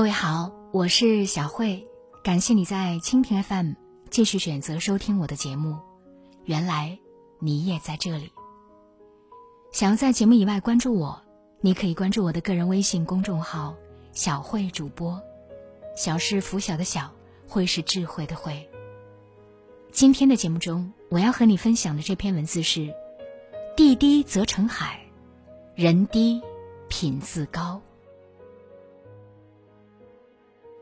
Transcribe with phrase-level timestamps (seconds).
[0.00, 1.86] 各位好，我是小慧，
[2.24, 3.72] 感谢你在蜻蜓 FM
[4.08, 5.76] 继续选择收听我的节目。
[6.46, 6.98] 原来
[7.38, 8.32] 你也在这里。
[9.72, 11.20] 想要在节目以外关注我，
[11.60, 13.76] 你可以关注我的个人微信公众号
[14.14, 15.20] “小慧主播”，
[15.94, 17.12] 小是拂晓的小，
[17.46, 18.70] 慧是智慧的慧。
[19.92, 22.90] 今天的节目中，我要和你分享的这篇文字是
[23.76, 24.98] ：“地低则成海，
[25.74, 26.40] 人低
[26.88, 27.82] 品自高。”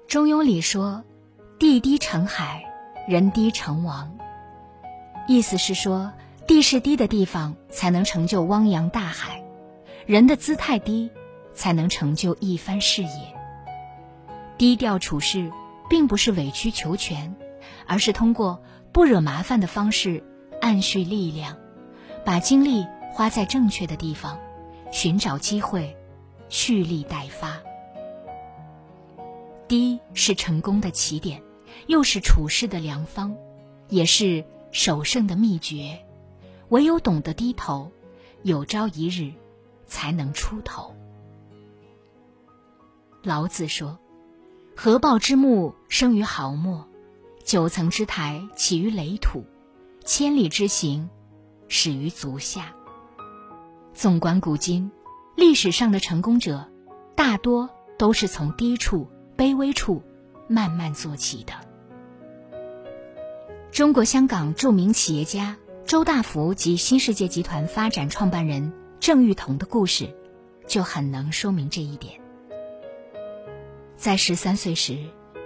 [0.08, 1.04] 中庸里说
[1.60, 2.64] ：“地低成海，
[3.06, 4.16] 人低成王。”
[5.28, 6.10] 意思是说，
[6.46, 9.44] 地势低的地方才能成就汪洋大海，
[10.06, 11.10] 人的姿态低，
[11.52, 13.36] 才能成就一番事业。
[14.56, 15.52] 低调处事，
[15.90, 17.36] 并不是委曲求全，
[17.86, 20.24] 而是通过不惹麻烦的方式，
[20.62, 21.54] 暗蓄力量，
[22.24, 24.38] 把精力花在正确的地方，
[24.90, 25.94] 寻找机会，
[26.48, 27.58] 蓄力待发。
[29.69, 31.42] 低是成功的起点，
[31.86, 33.36] 又是处事的良方，
[33.88, 36.05] 也是守胜的秘诀。
[36.70, 37.92] 唯有懂得低头，
[38.42, 39.33] 有朝一日
[39.86, 40.94] 才能出头。
[43.22, 43.98] 老子说
[44.77, 46.84] ：“合抱之木，生于毫末；
[47.44, 49.42] 九层之台，起于垒土；
[50.05, 51.08] 千里之行，
[51.69, 52.74] 始于足下。”
[53.92, 54.91] 纵观古今，
[55.36, 56.70] 历史上的成功者，
[57.14, 59.11] 大多都是从低处。
[59.39, 60.03] 卑微处，
[60.48, 61.53] 慢慢做起的。
[63.70, 70.12] 中国香港著名企业家周大福及新世界集团发展创办人郑裕彤的故事，
[70.67, 72.20] 就很能说明这一点。
[73.95, 74.98] 在十三岁时，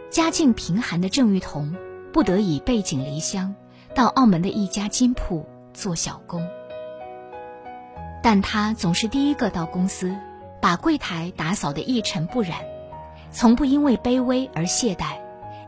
[0.08, 1.76] 家境贫寒的郑裕彤
[2.14, 3.54] 不得已背井离乡，
[3.94, 6.48] 到澳门的一家金铺做小工。
[8.22, 10.16] 但他总是第一个到公司，
[10.62, 12.71] 把柜台打扫得一尘不染。
[13.32, 15.16] 从不因为卑微而懈怠，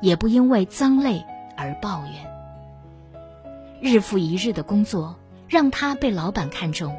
[0.03, 1.25] 也不因为脏累
[1.57, 2.31] 而抱怨。
[3.81, 5.17] 日复一日的工作
[5.49, 6.95] 让他被老板看中，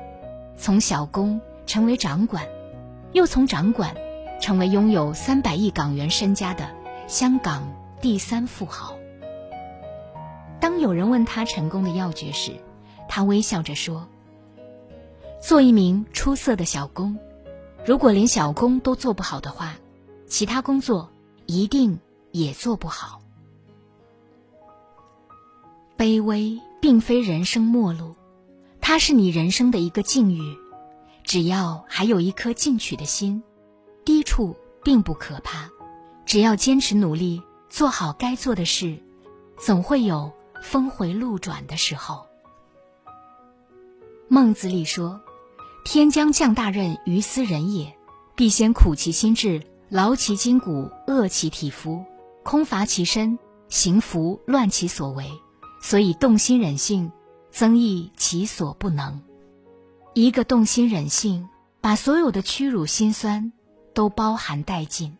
[0.57, 2.43] 从小工成为掌管，
[3.13, 3.95] 又从掌管
[4.41, 6.67] 成为拥有三百亿港元身家的
[7.07, 7.71] 香港
[8.01, 8.95] 第三富豪。
[10.59, 12.51] 当有人问他成功的要诀时，
[13.07, 14.07] 他微笑着说
[15.39, 17.17] ：“做一名出色的小工，
[17.85, 19.75] 如果连小工都做不好的话。”
[20.35, 21.09] 其他工作
[21.45, 21.97] 一定
[22.33, 23.21] 也做不好。
[25.97, 28.17] 卑微并非人生末路，
[28.81, 30.57] 它是你人生的一个境遇。
[31.23, 33.41] 只要还有一颗进取的心，
[34.03, 35.69] 低处并不可怕。
[36.25, 39.01] 只要坚持努力，做好该做的事，
[39.57, 42.25] 总会有峰回路转的时候。
[44.27, 45.21] 孟子里说
[45.85, 47.95] ：“天将降大任于斯人也，
[48.35, 49.63] 必先苦其心志。”
[49.95, 52.03] 劳其筋骨，饿其体肤，
[52.43, 53.39] 空乏其身，
[53.69, 55.25] 行拂乱其所为，
[55.81, 57.09] 所以动心忍性，
[57.49, 59.23] 增益其所不能。
[60.13, 61.47] 一个动心忍性，
[61.79, 63.53] 把所有的屈辱心酸
[63.93, 65.15] 都包含殆尽；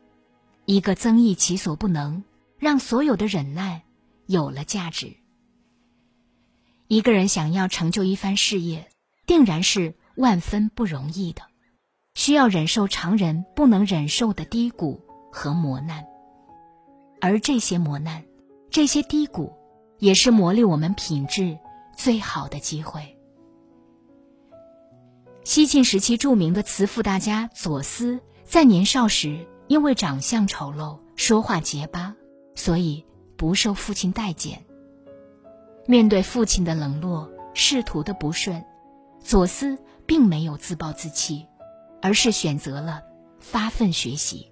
[0.66, 2.22] 一个增益其所不能，
[2.60, 3.82] 让所有的忍耐
[4.26, 5.16] 有了价值。
[6.90, 8.90] 一个人想要成就一番事业，
[9.26, 11.44] 定然是万分不容易的。
[12.16, 16.08] 需要忍受常人不能忍受的低谷和磨难，
[17.22, 18.24] 而这些磨难、
[18.72, 19.54] 这些低谷，
[20.00, 21.60] 也是磨砺我们品质
[21.96, 23.18] 最好的机会。
[25.44, 32.16] 西晋时期著名的慈父大家左思，在年少时因为长相丑陋、说话结巴，
[32.56, 33.06] 所以
[33.38, 34.66] 不受父亲待见。
[35.86, 38.66] 面对父亲的冷落、仕途的不顺，
[39.20, 39.78] 左思
[40.08, 41.46] 并没有自暴自弃。
[42.06, 43.02] 而是选择了
[43.40, 44.52] 发奋学习。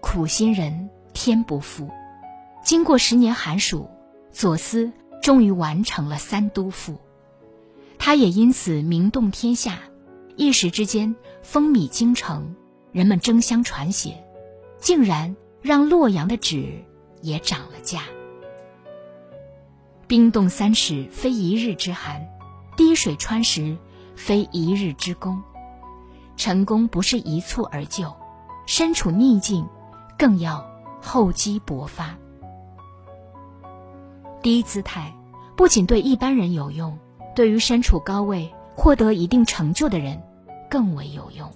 [0.00, 1.88] 苦心人天不负，
[2.64, 3.88] 经过十年寒暑，
[4.32, 4.90] 左思
[5.22, 6.98] 终于完成了三都赋。
[8.00, 9.78] 他也因此名动天下，
[10.34, 11.14] 一时之间
[11.44, 12.56] 风靡京城，
[12.90, 14.24] 人们争相传写，
[14.80, 16.82] 竟然让洛阳的纸
[17.20, 18.02] 也涨了价。
[20.08, 22.22] 冰冻三尺，非一日之寒；
[22.76, 23.76] 滴水穿石，
[24.16, 25.40] 非一日之功。
[26.36, 28.12] 成功不是一蹴而就，
[28.66, 29.66] 身处逆境，
[30.18, 30.64] 更要
[31.00, 32.16] 厚积薄发。
[34.42, 35.12] 低姿态
[35.56, 36.98] 不仅对一般人有用，
[37.34, 40.20] 对于身处高位、获得一定成就的人
[40.68, 41.50] 更为有用。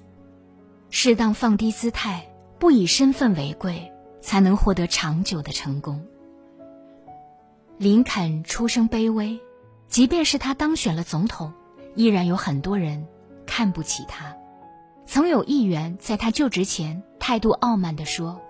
[0.90, 2.24] 适当放低姿态，
[2.58, 6.00] 不以身份为贵，才能获得长久的成功。
[7.76, 9.38] 林肯出生卑微，
[9.88, 11.52] 即便是他当选了总统，
[11.94, 13.06] 依然有很多人
[13.46, 14.34] 看不起他。
[15.06, 18.40] 曾有议员在他就职前态度傲慢地说：“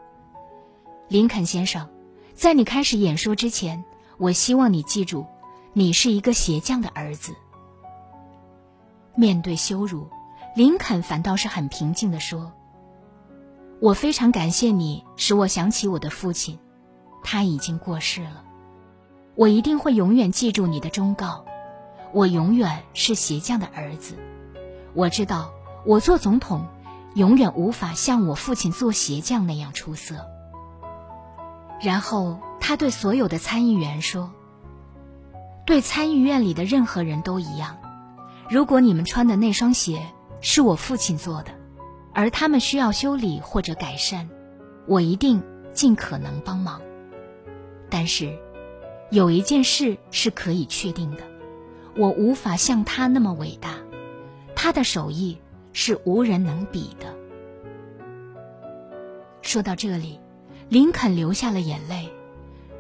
[1.06, 1.87] 林肯先生，
[2.35, 3.85] 在你开始演说之前，
[4.17, 5.26] 我希望你记住，
[5.75, 7.35] 你是一个鞋匠的儿子。”
[9.14, 10.08] 面对羞辱，
[10.56, 12.53] 林肯反倒是很平静地说
[13.81, 16.59] ：“我非常感谢你，使我想起我的父亲，
[17.23, 18.43] 他已经过世了。
[19.35, 21.44] 我一定会永远记住你的忠告。
[22.12, 24.17] 我永远是鞋匠的儿子。
[24.94, 25.50] 我知道，
[25.87, 26.67] 我做总统。”
[27.17, 30.17] 永远无法像我父亲做鞋匠那样出色。
[31.81, 34.31] 然后他对所有的参议员说
[35.65, 37.79] ：“对参议院里的任何人都一样，
[38.50, 40.03] 如果你们穿的那双鞋
[40.43, 41.53] 是我父亲做的，
[42.12, 44.29] 而他们需要修理或者改善，
[44.87, 45.43] 我一定
[45.73, 46.83] 尽可能帮忙。
[47.88, 48.38] 但是，
[49.11, 51.23] 有一件事是可以确定的：
[51.97, 53.71] 我无法像他那么伟大，
[54.55, 55.38] 他的手艺。”
[55.78, 57.14] 是无人能比的。
[59.43, 60.19] 说到这里，
[60.70, 62.11] 林肯流下了眼泪，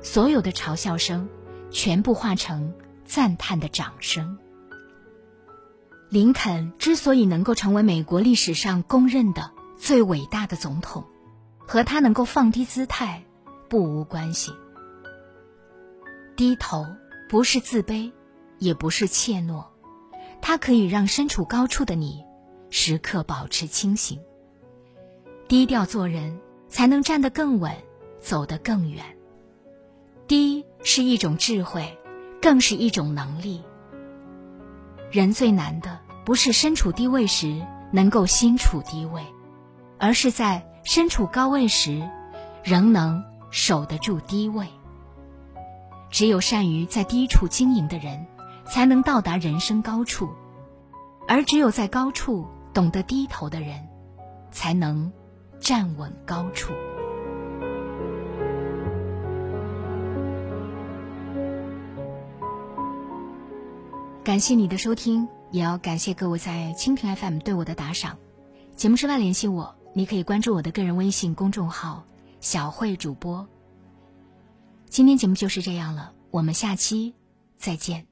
[0.00, 1.28] 所有的嘲笑声
[1.70, 2.72] 全部化成
[3.04, 4.38] 赞叹的掌声。
[6.08, 11.04] 林肯之所以能够成为美国历史上公认的最伟大的总统，
[11.58, 13.22] 和他能够放低姿态
[13.68, 14.52] 不无关系。
[16.34, 16.86] 低头
[17.28, 18.10] 不是自卑，
[18.58, 19.66] 也不是怯懦，
[20.40, 22.24] 它可以让身处高处的你。
[22.70, 24.20] 时刻保持清醒，
[25.48, 27.72] 低调做人，才能站得更稳，
[28.20, 29.04] 走得更远。
[30.26, 31.96] 低是一种智慧，
[32.42, 33.62] 更是一种能力。
[35.12, 39.22] 人最难的，不是身处低位时能够心处低位，
[39.98, 42.02] 而是在身处高位时，
[42.64, 44.66] 仍能守得住低位。
[46.10, 48.26] 只有善于在低处经营的人，
[48.64, 50.28] 才能到达人生高处，
[51.28, 52.46] 而只有在高处。
[52.76, 53.88] 懂得低头的人，
[54.52, 55.10] 才能
[55.58, 56.74] 站稳高处。
[64.22, 68.18] 感谢你的收听，也要感谢各位在蜻蜓 FM 对我的打赏。
[68.74, 72.04] 节目之外联系我，你可以关注我的个人微信公众号
[72.40, 73.48] “小慧主播”。
[74.90, 77.14] 今天节目就是这样了，我们下期
[77.56, 78.06] 再见。